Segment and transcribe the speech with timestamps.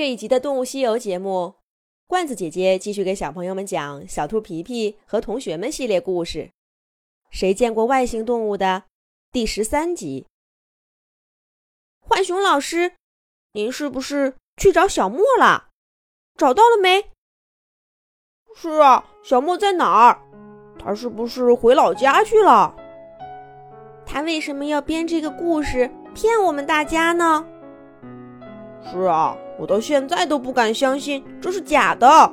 [0.00, 1.56] 这一集的《动物西游》节目，
[2.06, 6.52] 罐子姐姐继续给小朋友们讲《小兔皮皮和同学们》系列故事。
[7.30, 8.84] 谁见过外星动物的
[9.30, 10.26] 第十三集。
[12.08, 12.92] 浣熊老师，
[13.52, 15.68] 您是不是去找小莫了？
[16.34, 17.10] 找到了没？
[18.56, 20.22] 是啊，小莫在哪儿？
[20.78, 22.74] 他是不是回老家去了？
[24.06, 27.46] 他为什么要编这个故事骗我们大家呢？
[28.90, 29.36] 是啊。
[29.60, 32.32] 我到现在都不敢相信这是假的。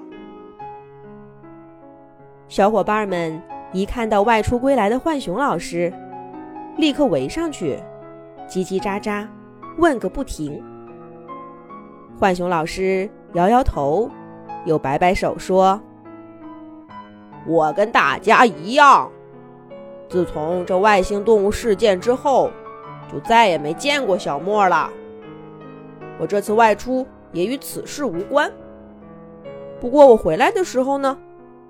[2.47, 3.41] 小伙伴们
[3.73, 5.91] 一看到外出归来的浣熊老师，
[6.77, 7.77] 立刻围上去，
[8.47, 9.27] 叽叽喳喳
[9.77, 10.63] 问个不停。
[12.17, 14.09] 浣熊老师摇摇头，
[14.63, 15.81] 又摆摆手说
[17.45, 19.11] ：“我跟大家一样，
[20.07, 22.49] 自从这外星动物事件之后，
[23.11, 24.89] 就再也没见过小莫了。
[26.21, 28.51] 我这次外出。”也与此事无关。
[29.79, 31.17] 不过我回来的时候呢，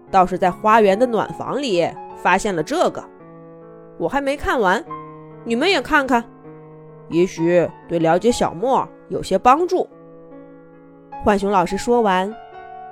[0.09, 3.03] 倒是在花园的暖房里发现了这个，
[3.97, 4.83] 我还没看完，
[5.43, 6.23] 你们也看看，
[7.09, 9.87] 也许对了解小莫有些帮助。
[11.25, 12.33] 浣熊老师说完，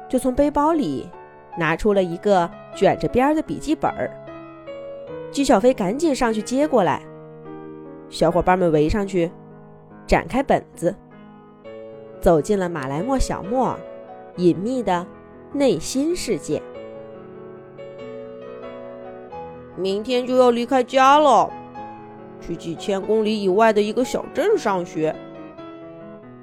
[0.10, 1.10] 就从背包里
[1.58, 4.12] 拿出了一个卷着边的笔记本儿。
[5.32, 7.02] 姬小飞赶紧上去接过来，
[8.10, 9.32] 小伙伴们围上去，
[10.08, 10.94] 展开本子。
[12.26, 13.78] 走进了马来莫小莫
[14.38, 15.06] 隐秘的
[15.54, 16.60] 内心世界。
[19.76, 21.48] 明天就要离开家了，
[22.42, 25.16] 去几千公里以外的一个小镇上学。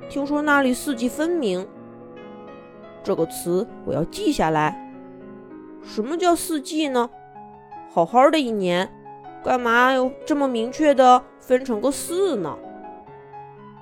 [0.08, 1.66] 听说那里四季分明，
[3.02, 4.88] 这个词我要记下来。
[5.82, 7.10] 什么叫四季呢？
[7.90, 8.88] 好好的一年，
[9.42, 12.56] 干嘛要这么明确的分成个四呢？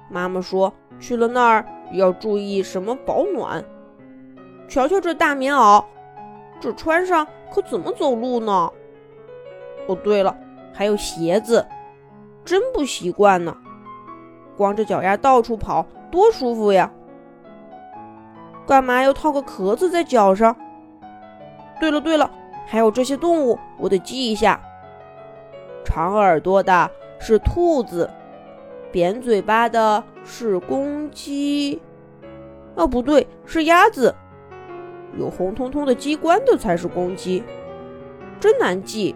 [0.09, 1.67] 妈妈说去了那儿。
[1.93, 3.65] 要注意什么保暖？
[4.69, 5.85] 瞧瞧这大棉袄，
[6.61, 8.71] 这穿上可怎么走路呢？
[9.89, 10.37] 哦，对了，
[10.73, 11.67] 还有鞋子，
[12.45, 13.57] 真不习惯呢。
[14.57, 16.93] 光着脚丫到处跑，多舒服呀！
[18.67, 20.55] 干嘛要套个壳子在脚上？
[21.81, 22.31] 对了对了，
[22.67, 24.61] 还有这些动物，我得记一下。
[25.85, 28.09] 长耳朵的是兔子。
[28.93, 31.81] 扁嘴巴的是公鸡，
[32.75, 34.15] 哦，不对，是鸭子。
[35.19, 37.43] 有红彤彤的鸡冠的才是公鸡，
[38.39, 39.15] 真难记。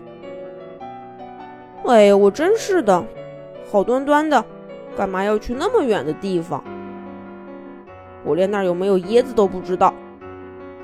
[1.86, 3.04] 哎呀，我真是的，
[3.70, 4.44] 好端端的，
[4.96, 6.62] 干嘛要去那么远的地方？
[8.24, 9.92] 我连那儿有没有椰子都不知道。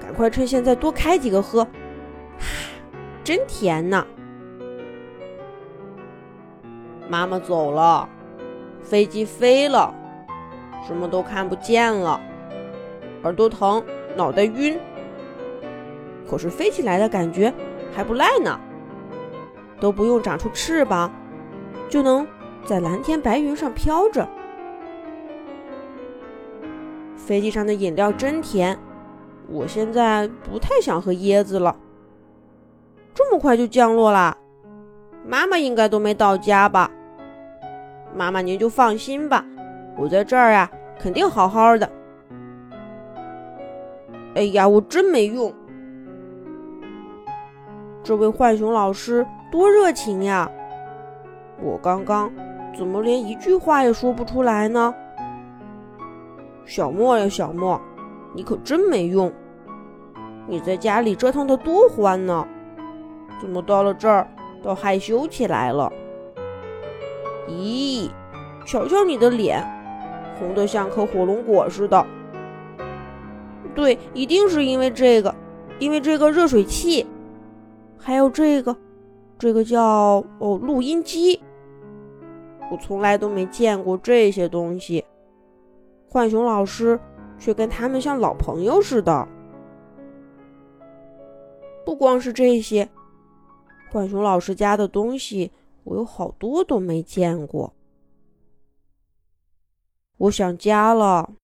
[0.00, 1.66] 赶快趁现在多开几个喝，
[3.22, 4.04] 真甜呐！
[7.08, 8.08] 妈妈走了。
[8.82, 9.94] 飞机飞了，
[10.86, 12.20] 什么都看不见了，
[13.22, 13.82] 耳朵疼，
[14.16, 14.78] 脑袋晕。
[16.28, 17.52] 可是飞起来的感觉
[17.92, 18.58] 还不赖呢，
[19.80, 21.10] 都不用长出翅膀，
[21.88, 22.26] 就能
[22.64, 24.28] 在蓝天白云上飘着。
[27.16, 28.78] 飞机上的饮料真甜，
[29.48, 31.76] 我现在不太想喝椰子了。
[33.14, 34.36] 这么快就降落啦？
[35.26, 36.91] 妈妈应该都没到家吧？
[38.15, 39.44] 妈妈，您就放心吧，
[39.97, 41.91] 我在这儿啊，肯定好好的。
[44.34, 45.53] 哎呀，我真没用！
[48.03, 50.50] 这位浣熊老师多热情呀！
[51.60, 52.32] 我刚刚
[52.76, 54.94] 怎么连一句话也说不出来呢？
[56.65, 57.81] 小莫呀，小莫，
[58.34, 59.32] 你可真没用！
[60.47, 62.47] 你在家里折腾的多欢呢，
[63.41, 64.27] 怎么到了这儿
[64.62, 65.92] 倒害羞起来了？
[67.50, 68.10] 咦，
[68.64, 69.62] 瞧瞧你的脸，
[70.38, 72.06] 红得像颗火龙果似的。
[73.74, 75.34] 对，一定是因为这个，
[75.78, 77.06] 因为这个热水器，
[77.98, 78.76] 还有这个，
[79.38, 81.40] 这个叫哦录音机。
[82.70, 85.04] 我从来都没见过这些东西，
[86.08, 86.98] 浣熊老师
[87.38, 89.26] 却跟他们像老朋友似的。
[91.84, 92.88] 不光是这些，
[93.91, 95.50] 浣熊老师家的东西。
[95.84, 97.74] 我有好多都没见过，
[100.18, 101.34] 我想家了。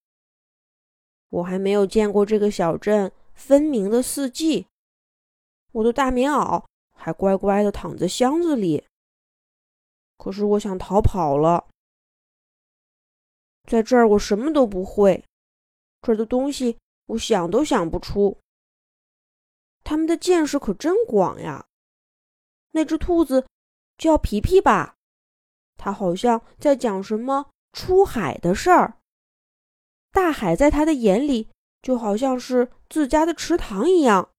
[1.29, 4.67] 我还没有见过这个小镇分明的四季，
[5.73, 8.87] 我的大棉袄还乖乖的躺在箱子里。
[10.17, 11.67] 可是我想逃跑了，
[13.65, 15.25] 在这儿我什么都不会，
[16.03, 18.38] 这儿的东西我想都想不出。
[19.83, 21.67] 他们的见识可真广呀，
[22.71, 23.47] 那只兔子。
[23.99, 24.97] 叫皮皮吧，
[25.77, 28.99] 他好像在讲什么出海的事儿。
[30.11, 31.51] 大海在他的眼里
[31.83, 34.31] 就好像是自家的池塘一样。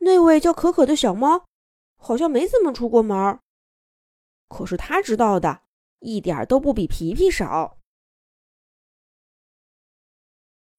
[0.00, 1.44] 那位叫可可的小猫
[1.96, 3.40] 好像没怎么出过门儿，
[4.48, 5.62] 可是他知道的
[5.98, 7.78] 一点都不比皮皮少。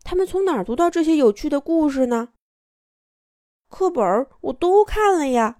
[0.03, 2.33] 他们从哪儿读到这些有趣的故事呢？
[3.67, 5.58] 课本我都看了呀，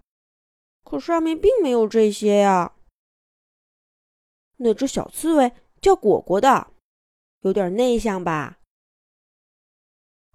[0.89, 2.75] 可上面并没有这些呀。
[4.57, 6.74] 那只小刺猬叫果果的，
[7.41, 8.59] 有点内向吧？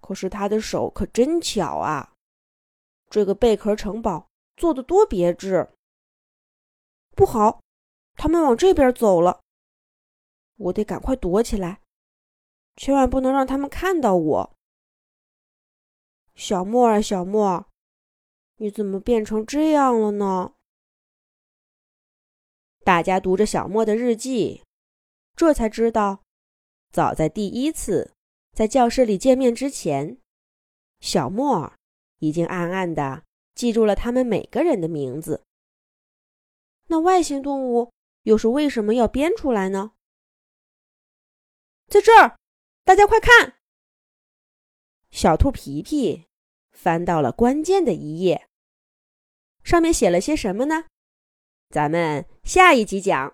[0.01, 2.13] 可是他的手可真巧啊！
[3.11, 5.69] 这个贝壳城堡做的多别致。
[7.17, 7.61] 不好，
[8.15, 9.41] 他们往这边走了，
[10.57, 11.81] 我得赶快躲起来。
[12.77, 14.57] 千万不能让他们看到我，
[16.35, 17.67] 小莫啊，小莫，
[18.57, 20.55] 你怎么变成这样了呢？
[22.85, 24.63] 大家读着小莫的日记，
[25.35, 26.23] 这才知道，
[26.93, 28.15] 早在第一次
[28.53, 30.19] 在教室里见面之前，
[31.01, 31.73] 小莫
[32.19, 33.25] 已经暗暗的
[33.55, 35.45] 记住了他们每个人的名字。
[36.87, 37.93] 那外星动物
[38.23, 39.93] 又是为什么要编出来呢？
[41.89, 42.39] 在这儿。
[42.87, 43.55] 大家快看！
[45.11, 46.27] 小兔皮皮
[46.75, 48.49] 翻到了关键的一页，
[49.63, 50.85] 上面写了些什么呢？
[51.71, 53.33] 咱们下一集讲。